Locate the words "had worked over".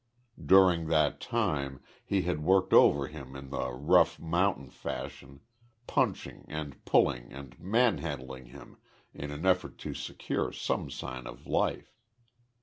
2.23-3.05